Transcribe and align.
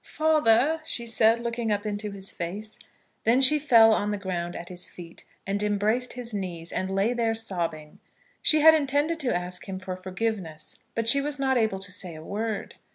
"Father," 0.03 0.81
she 0.83 1.05
said, 1.05 1.39
looking 1.39 1.71
up 1.71 1.85
into 1.85 2.09
his 2.09 2.31
face. 2.31 2.79
Then 3.23 3.39
she 3.39 3.59
fell 3.59 3.93
on 3.93 4.09
the 4.09 4.17
ground 4.17 4.55
at 4.55 4.69
his 4.69 4.87
feet, 4.87 5.25
and 5.45 5.61
embraced 5.61 6.13
his 6.13 6.33
knees, 6.33 6.71
and 6.71 6.89
lay 6.89 7.13
there 7.13 7.35
sobbing. 7.35 7.99
She 8.41 8.61
had 8.61 8.73
intended 8.73 9.19
to 9.19 9.35
ask 9.35 9.69
him 9.69 9.77
for 9.77 9.95
forgiveness, 9.95 10.79
but 10.95 11.07
she 11.07 11.21
was 11.21 11.37
not 11.37 11.55
able 11.55 11.77
to 11.77 11.91
say 11.91 12.15
a 12.15 12.23
word. 12.23 12.73